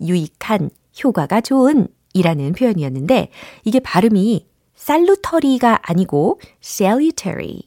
유익한, 0.00 0.70
효과가 1.02 1.40
좋은 1.40 1.88
이라는 2.12 2.52
표현이었는데 2.52 3.30
이게 3.64 3.80
발음이 3.80 4.46
salutary가 4.78 5.80
아니고 5.82 6.40
salutary, 6.62 7.62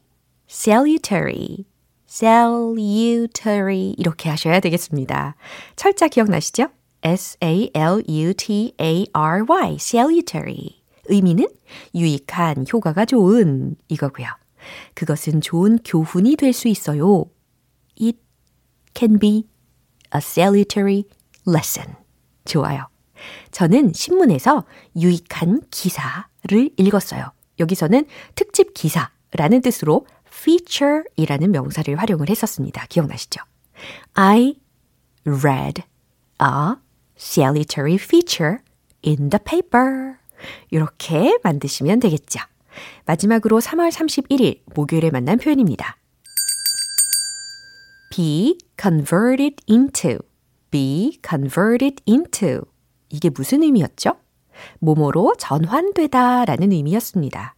salutary, 0.49 1.65
salutary 2.09 3.93
이렇게 3.97 4.29
하셔야 4.29 4.59
되겠습니다. 4.61 5.35
철자 5.75 6.07
기억나시죠? 6.07 6.69
S-A-L-U-T-A-R-Y, 7.03 7.67
salutary. 9.79 10.81
의미는 11.05 11.47
유익한, 11.95 12.65
효과가 12.71 13.05
좋은 13.05 13.75
이거고요. 13.87 14.27
그것은 14.93 15.41
좋은 15.41 15.79
교훈이 15.85 16.35
될 16.35 16.51
수 16.53 16.67
있어요. 16.67 17.25
It 18.01 18.19
can 18.95 19.19
be 19.19 19.47
a 20.13 20.17
salutary 20.17 21.05
lesson. 21.47 21.95
좋아요. 22.45 22.87
저는 23.51 23.93
신문에서 23.93 24.65
유익한 24.95 25.61
기사를 25.71 26.69
읽었어요. 26.77 27.31
여기서는 27.59 28.05
특집 28.35 28.73
기사라는 28.73 29.61
뜻으로 29.61 30.05
feature이라는 30.27 31.51
명사를 31.51 31.95
활용을 31.95 32.29
했었습니다. 32.29 32.85
기억나시죠? 32.87 33.41
I 34.13 34.55
read 35.25 35.83
a 36.41 36.75
salutary 37.17 37.95
feature 37.95 38.57
in 39.05 39.29
the 39.29 39.39
paper. 39.43 40.15
이렇게 40.69 41.37
만드시면 41.43 41.99
되겠죠. 41.99 42.39
마지막으로 43.05 43.59
3월 43.59 43.91
31일 43.91 44.61
목요일에 44.75 45.09
만난 45.09 45.37
표현입니다. 45.37 45.97
be 48.11 48.57
converted 48.79 49.55
into, 49.69 50.19
be 50.71 51.19
converted 51.27 52.01
into. 52.07 52.61
이게 53.09 53.29
무슨 53.29 53.63
의미였죠? 53.63 54.13
모모로 54.79 55.35
전환되다 55.37 56.45
라는 56.45 56.71
의미였습니다. 56.71 57.55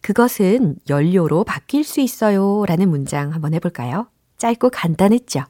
그것은 0.00 0.76
연료로 0.88 1.44
바뀔 1.44 1.84
수 1.84 2.00
있어요 2.00 2.64
라는 2.66 2.88
문장 2.90 3.32
한번 3.32 3.54
해볼까요? 3.54 4.08
짧고 4.36 4.70
간단했죠? 4.70 5.44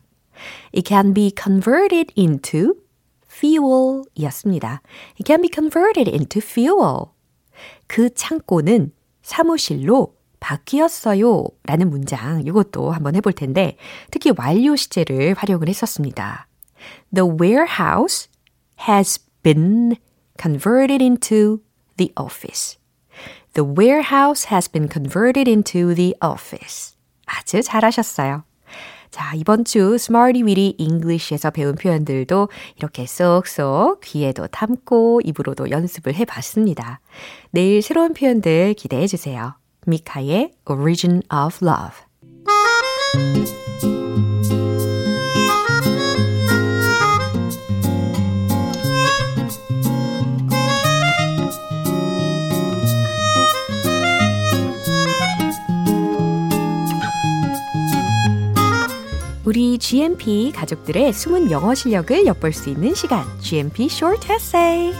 It 0.74 0.86
can 0.86 1.14
be 1.14 1.32
converted 1.36 2.12
into 2.16 2.74
fuel 3.40 4.02
이었습니다. 4.14 4.82
It 5.18 5.24
can 5.24 5.40
be 5.40 5.48
converted 5.52 6.10
into 6.10 6.40
fuel. 6.44 7.06
그 7.86 8.12
창고는 8.12 8.92
사무실로 9.22 10.14
바뀌었어요 10.40 11.44
라는 11.64 11.90
문장 11.90 12.42
이것도 12.46 12.90
한번 12.90 13.14
해볼 13.16 13.32
텐데 13.34 13.76
특히 14.10 14.32
완료 14.36 14.76
시제를 14.76 15.34
활용을 15.34 15.68
했었습니다. 15.68 16.48
The 17.14 17.28
warehouse 17.40 18.28
has 18.88 19.18
been 19.42 19.96
converted 20.40 21.02
into 21.02 21.60
the 21.96 22.12
office. 22.18 22.78
The 23.54 23.68
warehouse 23.68 24.48
has 24.50 24.70
been 24.70 24.88
converted 24.90 25.48
into 25.48 25.94
the 25.94 26.14
office. 26.22 26.96
아주 27.26 27.62
잘하셨어요. 27.62 28.44
자, 29.10 29.34
이번 29.34 29.64
주 29.64 29.96
Smarty 29.96 30.42
Weedy 30.44 30.74
English에서 30.78 31.50
배운 31.50 31.74
표현들도 31.74 32.48
이렇게 32.76 33.06
쏙쏙 33.06 34.00
귀에도 34.02 34.46
담고 34.46 35.22
입으로도 35.24 35.70
연습을 35.70 36.14
해 36.14 36.24
봤습니다. 36.24 37.00
내일 37.50 37.82
새로운 37.82 38.14
표현들 38.14 38.74
기대해 38.74 39.06
주세요. 39.06 39.54
미카의 39.86 40.52
Origin 40.68 41.22
of 41.32 41.64
Love. 41.64 42.09
우리 59.50 59.78
GMP 59.78 60.52
가족들의 60.54 61.12
숨은 61.12 61.50
영어 61.50 61.74
실력을 61.74 62.24
엿볼 62.24 62.52
수 62.52 62.70
있는 62.70 62.94
시간, 62.94 63.24
GMP 63.40 63.86
Short 63.86 64.32
Essay. 64.32 64.92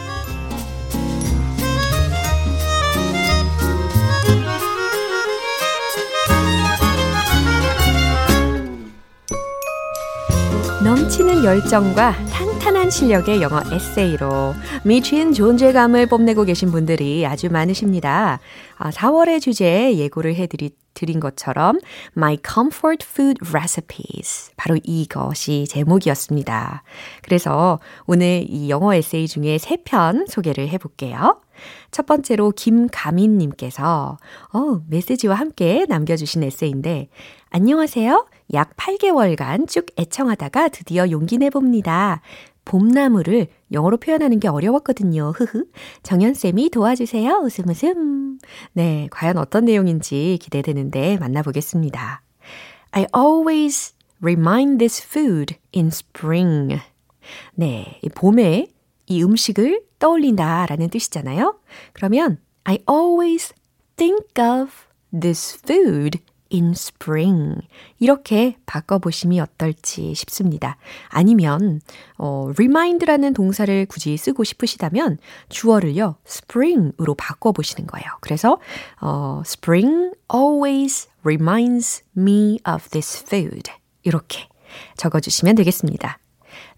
넘치는 10.83 11.45
열정과 11.45 12.11
탄탄한 12.25 12.89
실력의 12.89 13.41
영어 13.41 13.61
에세이로 13.71 14.53
미친 14.83 15.31
존재감을 15.31 16.07
뽐내고 16.07 16.43
계신 16.43 16.71
분들이 16.71 17.25
아주 17.25 17.49
많으십니다. 17.49 18.41
아, 18.77 18.89
4월의 18.89 19.39
주제 19.39 19.95
예고를 19.95 20.35
해드리, 20.35 20.71
드린 20.93 21.19
것처럼 21.19 21.79
My 22.17 22.37
Comfort 22.45 23.05
Food 23.09 23.39
Recipes. 23.49 24.51
바로 24.57 24.77
이것이 24.83 25.65
제목이었습니다. 25.69 26.83
그래서 27.21 27.79
오늘 28.07 28.45
이 28.47 28.69
영어 28.69 28.93
에세이 28.93 29.27
중에 29.27 29.57
세 29.57 29.77
편 29.83 30.25
소개를 30.27 30.69
해볼게요. 30.69 31.41
첫 31.91 32.05
번째로 32.05 32.51
김가민님께서 32.51 34.17
어, 34.53 34.81
메시지와 34.87 35.35
함께 35.35 35.85
남겨주신 35.87 36.43
에세이인데 36.43 37.09
안녕하세요. 37.49 38.27
약 38.53 38.75
8개월간 38.77 39.67
쭉 39.67 39.85
애청하다가 39.97 40.69
드디어 40.69 41.09
용기 41.09 41.37
내봅니다. 41.37 42.21
봄나무를 42.65 43.47
영어로 43.71 43.97
표현하는 43.97 44.39
게 44.39 44.47
어려웠거든요. 44.47 45.33
흐흐. 45.35 45.65
정연쌤이 46.03 46.69
도와주세요. 46.69 47.41
웃음 47.43 47.69
웃음. 47.69 48.39
네, 48.73 49.07
과연 49.11 49.37
어떤 49.37 49.65
내용인지 49.65 50.39
기대되는데 50.41 51.17
만나보겠습니다. 51.17 52.21
I 52.91 53.05
always 53.15 53.95
remind 54.21 54.77
this 54.77 55.01
food 55.03 55.55
in 55.75 55.87
spring. 55.87 56.79
네, 57.55 57.99
이 58.01 58.09
봄에 58.09 58.67
이 59.07 59.23
음식을 59.23 59.81
떠올린다 59.99 60.65
라는 60.67 60.89
뜻이잖아요. 60.89 61.59
그러면 61.93 62.37
I 62.63 62.79
always 62.89 63.53
think 63.95 64.25
of 64.37 64.71
this 65.17 65.57
food 65.57 66.19
in 66.51 66.71
spring. 66.71 67.61
이렇게 67.99 68.57
바꿔보심이 68.65 69.39
어떨지 69.39 70.13
싶습니다. 70.15 70.77
아니면, 71.09 71.81
어, 72.17 72.51
remind라는 72.55 73.33
동사를 73.33 73.85
굳이 73.87 74.17
쓰고 74.17 74.43
싶으시다면 74.43 75.17
주어를요, 75.49 76.15
spring으로 76.27 77.15
바꿔보시는 77.15 77.87
거예요. 77.87 78.07
그래서, 78.21 78.59
어, 78.99 79.41
spring 79.45 80.13
always 80.33 81.07
reminds 81.23 82.03
me 82.17 82.59
of 82.67 82.89
this 82.89 83.23
food. 83.25 83.71
이렇게 84.03 84.47
적어주시면 84.97 85.55
되겠습니다. 85.55 86.19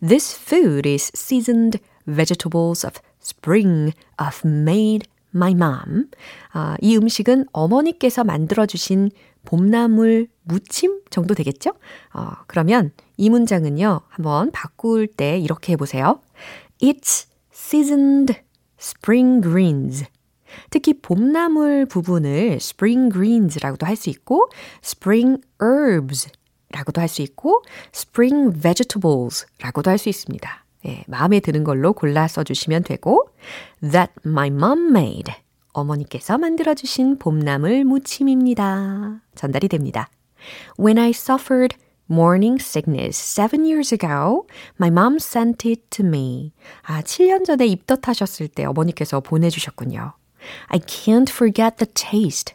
This 0.05 0.35
food 0.35 0.87
is 0.89 1.11
seasoned 1.15 1.79
vegetables 2.05 2.85
of 2.85 2.99
spring 3.21 3.93
of 4.19 4.45
made 4.45 5.07
my 5.33 5.51
mom. 5.51 6.09
아, 6.51 6.75
이 6.81 6.95
음식은 6.95 7.45
어머니께서 7.51 8.23
만들어주신 8.23 9.11
봄나물 9.45 10.27
무침 10.43 11.01
정도 11.09 11.33
되겠죠? 11.33 11.71
어, 12.13 12.31
그러면 12.47 12.91
이 13.17 13.29
문장은요, 13.29 14.01
한번 14.09 14.51
바꿀 14.51 15.07
때 15.07 15.37
이렇게 15.37 15.73
해보세요. 15.73 16.21
It's 16.81 17.27
seasoned 17.53 18.35
spring 18.79 19.41
greens. 19.41 20.05
특히 20.69 20.93
봄나물 20.93 21.85
부분을 21.85 22.53
spring 22.53 23.11
greens라고도 23.11 23.85
할 23.85 23.95
수 23.95 24.09
있고, 24.09 24.49
spring 24.83 25.41
herbs 25.61 26.29
라고도 26.69 27.01
할 27.01 27.07
수 27.07 27.21
있고, 27.21 27.63
spring 27.93 28.59
vegetables라고도 28.59 29.89
할 29.89 29.97
수 29.97 30.09
있습니다. 30.09 30.65
예, 30.85 31.03
마음에 31.07 31.39
드는 31.39 31.63
걸로 31.63 31.93
골라 31.93 32.27
써주시면 32.27 32.83
되고, 32.83 33.29
that 33.81 34.11
my 34.25 34.47
mom 34.47 34.89
made. 34.89 35.33
어머니께서 35.72 36.38
만들어주신 36.38 37.18
봄나물 37.18 37.84
무침입니다. 37.84 39.20
전달이 39.34 39.68
됩니다. 39.68 40.08
When 40.78 40.98
I 40.98 41.10
suffered 41.10 41.76
morning 42.10 42.58
sickness 42.60 43.18
seven 43.18 43.64
years 43.64 43.92
ago, 43.92 44.46
my 44.80 44.90
mom 44.90 45.16
sent 45.16 45.68
it 45.68 45.82
to 45.90 46.04
me. 46.04 46.52
아, 46.82 47.02
7년 47.02 47.44
전에 47.44 47.66
입덧하셨을 47.66 48.48
때 48.48 48.64
어머니께서 48.64 49.20
보내주셨군요. 49.20 50.14
I 50.68 50.80
can't 50.80 51.30
forget 51.30 51.76
the 51.76 51.92
taste. 51.92 52.54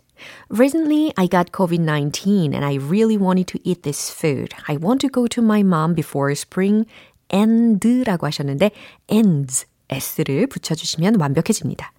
Recently, 0.50 1.12
I 1.18 1.28
got 1.28 1.52
COVID 1.52 1.82
19 1.82 2.54
and 2.54 2.66
I 2.66 2.76
really 2.76 3.18
wanted 3.18 3.48
to 3.48 3.60
eat 3.64 3.84
this 3.84 4.10
food. 4.10 4.54
I 4.68 4.78
want 4.78 5.02
to 5.02 5.10
go 5.10 5.28
to 5.28 5.42
my 5.44 5.62
mom 5.62 5.94
before 5.96 6.32
spring 6.32 6.86
end라고 7.30 8.26
하셨는데, 8.28 8.72
ends, 9.10 9.66
S를 9.89 10.47
붙여주시면 10.47 11.21
완벽해집니다. 11.21 11.93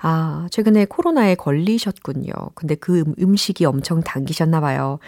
아, 0.00 0.46
최근에 0.50 0.86
코로나에 0.86 1.34
걸리셨군요. 1.34 2.32
근데 2.54 2.74
그 2.74 3.04
음식이 3.18 3.64
엄청 3.64 4.00
당기셨나 4.02 4.60
봐요. 4.60 4.98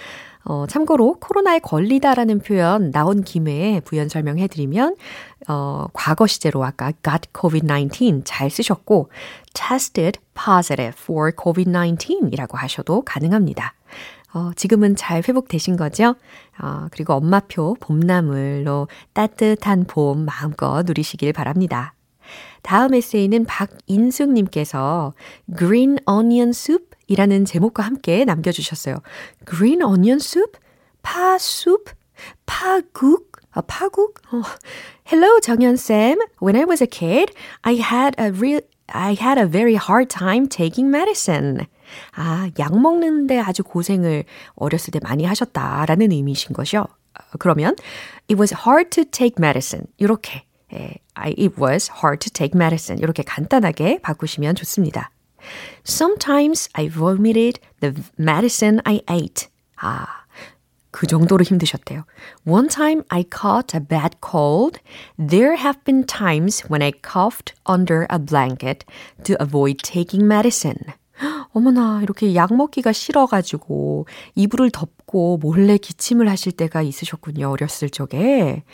어, 0.49 0.65
참고로 0.69 1.17
코로나에 1.21 1.59
걸리다라는 1.59 2.39
표현 2.39 2.93
나온 2.93 3.25
김에 3.25 3.81
부연 3.85 4.09
설명해 4.09 4.47
드리면 4.47 4.95
어, 5.49 5.87
과거 5.93 6.29
시제로 6.29 6.65
아까 6.65 6.93
got 7.03 7.33
COVID-19 7.33 8.23
잘 8.25 8.49
쓰셨고 8.49 9.11
tested 9.55 10.21
positive 10.35 10.95
for 10.97 11.33
COVID-19 11.33 12.33
이라고 12.33 12.59
하셔도 12.59 13.03
가능합니다. 13.03 13.75
어, 14.35 14.53
지금은 14.55 14.95
잘 14.95 15.23
회복되신 15.27 15.77
거죠? 15.77 16.15
어, 16.63 16.87
그리고 16.93 17.15
엄마표 17.15 17.77
봄나물로 17.81 18.87
따뜻한 19.15 19.85
봄 19.89 20.27
마음껏 20.27 20.85
누리시길 20.85 21.33
바랍니다. 21.33 21.96
다음 22.63 22.95
에세이는 22.95 23.45
박인숙님께서 23.45 25.15
Green 25.57 25.99
Onion 26.09 26.51
Soup 26.51 26.91
이라는 27.07 27.45
제목과 27.45 27.83
함께 27.85 28.25
남겨주셨어요. 28.25 28.97
Green 29.49 29.83
Onion 29.83 30.17
Soup? 30.17 30.59
파숲? 31.03 31.91
파국? 32.47 33.33
아, 33.53 33.61
파국? 33.63 34.21
어. 34.33 34.43
Hello, 35.07 35.41
정연쌤. 35.41 36.19
When 36.43 36.57
I 36.57 36.65
was 36.65 36.83
a 36.83 36.87
kid, 36.87 37.33
I 37.63 37.77
had 37.77 38.15
a 38.19 38.31
real, 38.31 38.61
I 38.89 39.17
had 39.19 39.39
a 39.41 39.47
very 39.47 39.77
hard 39.77 40.09
time 40.09 40.49
taking 40.49 40.89
medicine. 40.89 41.67
아, 42.17 42.51
약 42.59 42.79
먹는데 42.79 43.39
아주 43.39 43.63
고생을 43.63 44.25
어렸을 44.57 44.91
때 44.91 45.01
많이 45.03 45.25
하셨다라는 45.25 46.13
의미이신 46.13 46.53
거죠. 46.55 46.87
그러면, 47.39 47.77
it 48.29 48.35
was 48.39 48.53
hard 48.67 48.91
to 48.91 49.05
take 49.05 49.37
medicine. 49.39 49.87
이렇게 49.97 50.46
예, 50.74 50.96
I, 51.16 51.36
it 51.38 51.60
was 51.60 51.92
hard 52.04 52.20
to 52.20 52.32
take 52.32 52.56
medicine. 52.56 53.02
이렇게 53.02 53.24
간단하게 53.24 54.00
바꾸시면 54.02 54.56
좋습니다. 54.56 55.12
Sometimes 55.86 56.70
I 56.74 56.88
vomited 56.88 57.60
the 57.80 57.94
medicine 58.20 58.80
I 58.86 59.02
ate. 59.10 59.48
아, 59.78 60.06
그 60.92 61.08
정도로 61.08 61.44
힘드셨대요. 61.44 62.06
One 62.46 62.68
time 62.68 63.04
I 63.10 63.24
caught 63.24 63.76
a 63.76 63.82
bad 63.82 64.18
cold. 64.22 64.80
There 65.18 65.56
have 65.58 65.84
been 65.84 66.06
times 66.06 66.64
when 66.70 66.82
I 66.82 66.92
coughed 66.92 67.54
under 67.66 68.06
a 68.10 68.20
blanket 68.20 68.86
to 69.24 69.36
avoid 69.42 69.80
taking 69.84 70.28
medicine. 70.28 70.94
어머나, 71.53 72.01
이렇게 72.03 72.35
약 72.35 72.55
먹기가 72.55 72.93
싫어가지고 72.93 74.07
이불을 74.35 74.71
덮고 74.71 75.39
몰래 75.39 75.79
기침을 75.79 76.29
하실 76.29 76.53
때가 76.53 76.83
있으셨군요. 76.83 77.51
어렸을 77.51 77.89
적에. 77.89 78.65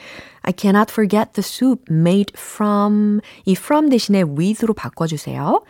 I 0.42 0.52
cannot 0.56 0.90
forget 0.90 1.34
the 1.34 1.44
soup 1.44 1.84
made 1.88 2.32
from, 2.36 3.20
이 3.44 3.52
from 3.52 3.88
대신에 3.88 4.22
with로 4.22 4.74
바꿔주세요. 4.74 5.62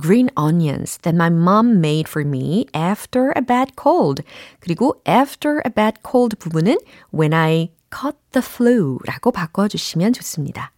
Green 0.00 0.28
onions 0.38 0.98
that 0.98 1.16
my 1.16 1.28
mom 1.28 1.78
made 1.78 2.08
for 2.08 2.26
me 2.26 2.66
after 2.72 3.32
a 3.36 3.42
bad 3.44 3.72
cold. 3.80 4.22
그리고 4.60 5.00
after 5.08 5.60
a 5.66 5.72
bad 5.74 5.98
cold 6.08 6.36
부분은 6.36 6.78
when 7.12 7.32
I 7.32 7.70
caught 7.92 8.18
the 8.30 8.46
flu 8.46 8.98
라고 9.04 9.32
바꿔주시면 9.32 10.12
좋습니다. 10.12 10.70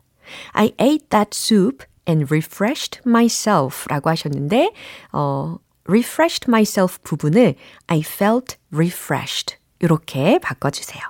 I 0.52 0.72
ate 0.80 1.08
that 1.10 1.30
soup 1.34 1.84
and 2.07 2.31
refreshed 2.31 3.01
myself 3.05 3.85
라고 3.89 4.09
하셨는데, 4.09 4.71
어, 5.11 5.57
refreshed 5.87 6.49
myself 6.49 6.99
부분을 7.03 7.55
I 7.87 7.99
felt 7.99 8.57
refreshed. 8.73 9.57
이렇게 9.79 10.39
바꿔주세요. 10.39 11.01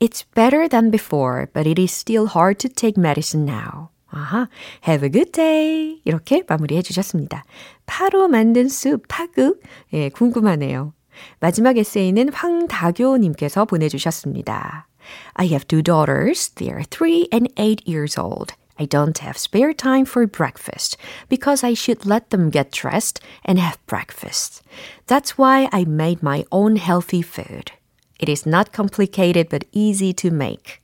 It's 0.00 0.24
better 0.34 0.68
than 0.68 0.90
before, 0.90 1.46
but 1.52 1.68
it 1.68 1.80
is 1.80 1.92
still 1.92 2.28
hard 2.34 2.58
to 2.58 2.68
take 2.68 2.98
medicine 2.98 3.48
now. 3.48 3.88
아하, 4.10 4.48
have 4.86 5.06
a 5.06 5.10
good 5.10 5.32
day. 5.32 6.00
이렇게 6.04 6.42
마무리해 6.46 6.82
주셨습니다. 6.82 7.44
파로 7.86 8.28
만든 8.28 8.68
숲, 8.68 9.04
파국. 9.08 9.62
예, 9.92 10.10
궁금하네요. 10.10 10.92
마지막 11.40 11.78
에세이는 11.78 12.30
황다교님께서 12.32 13.64
보내주셨습니다. 13.64 14.86
I 15.34 15.46
have 15.46 15.66
two 15.66 15.82
daughters. 15.82 16.50
They 16.54 16.70
are 16.70 16.84
three 16.84 17.28
and 17.32 17.52
eight 17.58 17.82
years 17.86 18.18
old. 18.18 18.54
I 18.78 18.86
don't 18.86 19.18
have 19.18 19.38
spare 19.38 19.72
time 19.72 20.04
for 20.04 20.26
breakfast 20.26 20.96
because 21.28 21.62
I 21.62 21.74
should 21.74 22.06
let 22.06 22.30
them 22.30 22.50
get 22.50 22.72
dressed 22.72 23.20
and 23.44 23.58
have 23.58 23.78
breakfast. 23.86 24.62
That's 25.06 25.36
why 25.38 25.68
I 25.72 25.84
made 25.84 26.22
my 26.22 26.44
own 26.50 26.76
healthy 26.76 27.22
food. 27.22 27.72
It 28.18 28.28
is 28.28 28.46
not 28.46 28.72
complicated 28.72 29.48
but 29.50 29.66
easy 29.72 30.12
to 30.14 30.30
make. 30.30 30.80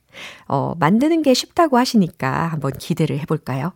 어, 0.47 0.75
만드는 0.79 1.23
게 1.23 1.33
쉽다고 1.33 1.77
하시니까 1.77 2.47
한번 2.47 2.71
기대를 2.73 3.19
해볼까요? 3.19 3.73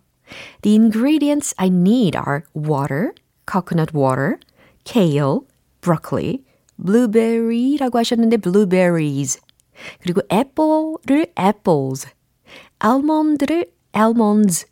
The 0.61 0.75
ingredients 0.75 1.53
I 1.57 1.67
need 1.67 2.17
are 2.17 2.43
water, 2.55 3.13
coconut 3.45 3.93
water, 3.93 4.39
kale, 4.83 5.41
broccoli, 5.81 6.43
blueberry라고 6.77 7.99
하셨는데 7.99 8.37
blueberries, 8.37 9.39
그리고 10.01 10.21
apple를 10.31 11.27
apples, 11.37 12.07
almond를 12.83 13.71
almonds, 13.94 14.66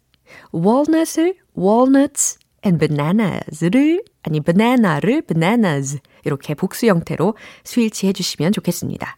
walnut을 0.53 1.37
walnuts, 1.57 2.39
and 2.65 2.79
bananas를 2.79 4.03
아니 4.23 4.41
banana를 4.41 5.23
bananas 5.23 5.99
이렇게 6.25 6.55
복수 6.55 6.87
형태로 6.87 7.37
스위치 7.65 8.09
해 8.09 8.13
주시면 8.13 8.53
좋겠습니다. 8.53 9.17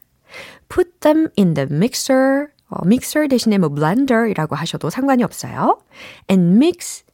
Put 0.69 1.01
them 1.01 1.29
in 1.39 1.55
the 1.55 1.67
mixer. 1.71 2.49
어, 2.69 2.85
mixer 2.85 3.29
대신에 3.29 3.57
뭐 3.57 3.71
blender이라고 3.71 4.55
하셔도 4.55 4.91
상관이 4.91 5.25
없어요. 5.25 5.81
And 6.31 6.57
mix 6.57 7.05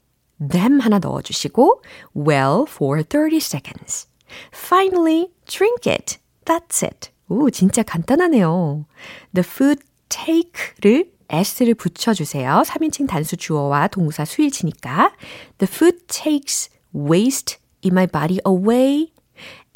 them 0.40 0.80
하나 0.80 0.98
넣어주시고 0.98 1.82
well 2.16 2.64
for 2.68 3.04
30 3.08 3.36
seconds. 3.36 4.08
Finally, 4.52 5.28
drink 5.46 5.86
it. 5.86 6.18
That's 6.44 6.84
it. 6.84 7.10
오, 7.28 7.50
진짜 7.50 7.84
간단하네요. 7.84 8.84
The 9.32 9.44
food 9.46 9.82
take를 10.08 11.12
s를 11.40 11.74
붙여주세요. 11.74 12.62
3인칭 12.66 13.08
단수 13.08 13.36
주어와 13.36 13.88
동사 13.88 14.24
수일치니까. 14.24 15.12
The 15.58 15.68
food 15.70 16.06
takes 16.06 16.70
waste 16.94 17.58
in 17.84 17.92
my 17.92 18.06
body 18.06 18.38
away 18.46 19.12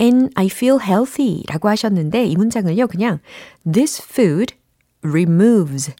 and 0.00 0.30
I 0.34 0.46
feel 0.46 0.78
healthy 0.80 1.42
라고 1.48 1.68
하셨는데 1.68 2.26
이 2.26 2.36
문장을요, 2.36 2.86
그냥 2.86 3.20
This 3.70 4.02
food 4.02 4.54
removes 5.02 5.94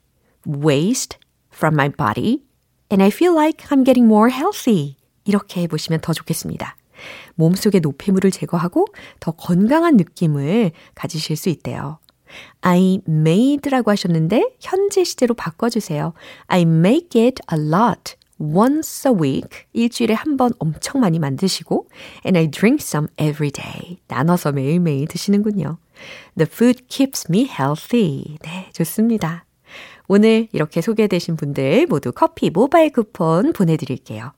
waste 0.47 1.19
from 1.53 1.75
my 1.75 1.91
body 1.91 2.45
and 2.91 3.03
I 3.03 3.09
feel 3.09 3.35
like 3.35 3.67
I'm 3.69 3.85
getting 3.85 4.07
more 4.07 4.33
healthy. 4.33 4.97
이렇게 5.25 5.63
해보시면 5.63 6.01
더 6.01 6.13
좋겠습니다. 6.13 6.77
몸속의 7.35 7.81
노폐물을 7.81 8.31
제거하고 8.31 8.87
더 9.21 9.33
건강한 9.33 9.97
느낌을 9.97 10.73
가지실 10.95 11.37
수 11.37 11.49
있대요. 11.49 11.99
I 12.61 13.01
made라고 13.09 13.91
하셨는데 13.91 14.57
현재 14.61 15.05
시제로 15.05 15.35
바꿔주세요. 15.35 16.13
I 16.47 16.63
make 16.63 17.21
it 17.21 17.43
a 17.53 17.59
lot. 17.61 18.17
once 18.41 19.11
a 19.11 19.17
week. 19.17 19.67
일주일에 19.73 20.15
한 20.15 20.37
번 20.37 20.53
엄청 20.61 21.01
많이 21.01 21.19
만드시고 21.19 21.89
and 22.25 22.39
I 22.39 22.49
drink 22.49 22.79
some 22.81 23.09
every 23.21 23.51
day. 23.51 23.99
나눠서 24.07 24.53
매일매일 24.53 25.09
드시는군요. 25.09 25.79
The 26.37 26.49
food 26.49 26.85
keeps 26.87 27.27
me 27.29 27.49
healthy. 27.49 28.39
네, 28.43 28.71
좋습니다. 28.73 29.45
오늘 30.07 30.49
이렇게 30.53 30.81
소개되신 30.81 31.37
분들 31.37 31.87
모두 31.89 32.13
커피 32.13 32.51
모바일 32.51 32.93
쿠폰 32.93 33.53
보내드릴게요. 33.53 34.33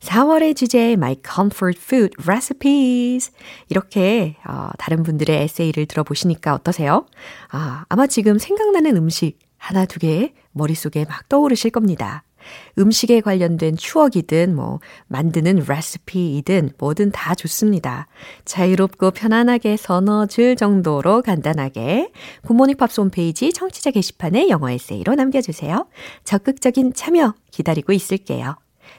4월의 0.00 0.56
주제 0.56 0.92
My 0.92 1.16
Comfort 1.24 1.80
Food 1.82 2.14
Recipes 2.22 3.32
이렇게 3.68 4.36
어, 4.46 4.68
다른 4.78 5.02
분들의 5.02 5.36
에세이를 5.42 5.86
들어보시니까 5.86 6.54
어떠세요? 6.54 7.06
아, 7.50 7.84
아마 7.88 8.06
지금 8.06 8.38
생각나는 8.38 8.96
음식 8.96 9.38
하나 9.56 9.84
두 9.84 9.98
개 9.98 10.32
머릿속에 10.52 11.04
막 11.08 11.28
떠오르실 11.28 11.70
겁니다. 11.70 12.22
음식에 12.78 13.20
관련된 13.20 13.76
추억이든 13.76 14.54
뭐 14.54 14.80
만드는 15.08 15.64
레시피이든 15.68 16.72
뭐든 16.78 17.10
다 17.10 17.34
좋습니다. 17.34 18.06
자유롭고 18.44 19.10
편안하게 19.10 19.76
서너 19.76 20.26
줄 20.26 20.56
정도로 20.56 21.22
간단하게 21.22 22.10
굿모닝 22.46 22.76
팝스 22.76 23.00
홈페이지 23.00 23.52
청취자 23.52 23.90
게시판에 23.90 24.48
영어 24.48 24.70
에세이로 24.70 25.14
남겨주세요. 25.14 25.86
적극적인 26.24 26.94
참여 26.94 27.34
기다리고 27.50 27.92
있을게요. 27.92 28.56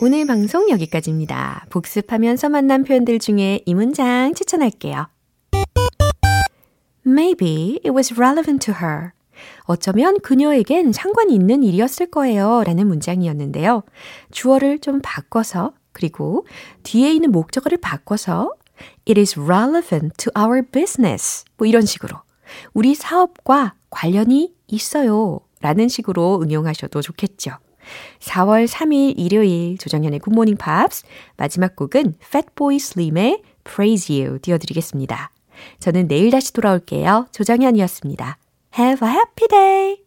오늘 0.00 0.26
방송 0.26 0.70
여기까지입니다. 0.70 1.66
복습하면서 1.70 2.48
만난 2.48 2.82
표현들 2.82 3.20
중에 3.20 3.60
이 3.64 3.74
문장 3.74 4.34
추천할게요. 4.34 5.06
Maybe 7.06 7.78
it 7.84 7.90
was 7.90 8.12
relevant 8.12 8.66
to 8.66 8.74
her. 8.74 9.12
어쩌면 9.62 10.18
그녀에겐 10.18 10.92
상관이 10.92 11.32
있는 11.32 11.62
일이었을 11.62 12.10
거예요. 12.10 12.64
라는 12.64 12.88
문장이었는데요. 12.88 13.84
주어를 14.32 14.80
좀 14.80 15.00
바꿔서, 15.00 15.72
그리고 15.92 16.44
뒤에 16.82 17.14
있는 17.14 17.30
목적어를 17.30 17.78
바꿔서, 17.78 18.50
It 19.08 19.20
is 19.20 19.38
relevant 19.38 20.16
to 20.16 20.32
our 20.36 20.62
business. 20.62 21.44
뭐 21.56 21.68
이런 21.68 21.82
식으로. 21.82 22.16
우리 22.72 22.96
사업과 22.96 23.74
관련이 23.90 24.54
있어요. 24.66 25.38
라는 25.60 25.86
식으로 25.86 26.40
응용하셔도 26.42 27.00
좋겠죠. 27.00 27.52
4월 28.20 28.66
3일 28.66 29.14
일요일 29.16 29.78
조정현의 29.78 30.20
굿모닝 30.20 30.56
팝스 30.56 31.04
마지막 31.36 31.76
곡은 31.76 32.14
Fatboy 32.22 32.76
Slim의 32.76 33.42
Praise 33.64 34.22
You 34.22 34.38
띄워드리겠습니다. 34.40 35.30
저는 35.78 36.08
내일 36.08 36.30
다시 36.30 36.52
돌아올게요. 36.52 37.28
조정현이었습니다. 37.32 38.38
Have 38.78 39.08
a 39.08 39.14
happy 39.14 39.48
day! 39.48 39.98